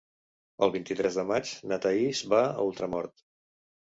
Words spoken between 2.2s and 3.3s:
va a Ultramort.